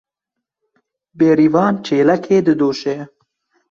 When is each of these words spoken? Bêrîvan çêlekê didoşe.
Bêrîvan 1.17 1.73
çêlekê 1.85 2.37
didoşe. 2.45 2.97